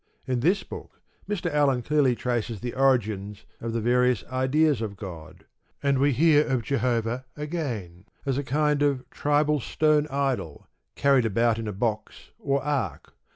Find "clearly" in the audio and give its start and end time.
1.83-2.15